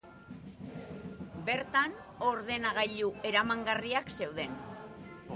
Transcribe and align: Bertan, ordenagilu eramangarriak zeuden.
Bertan, 1.49 1.93
ordenagilu 2.29 3.11
eramangarriak 3.31 4.09
zeuden. 4.17 4.57